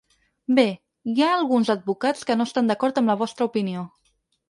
Bé, 0.59 0.63
hi 1.11 1.15
ha 1.19 1.27
alguns 1.35 1.71
advocats 1.75 2.29
que 2.31 2.41
no 2.41 2.51
estan 2.51 2.73
d’acord 2.75 3.01
amb 3.03 3.15
la 3.15 3.21
vostra 3.25 3.51
opinió. 3.55 3.89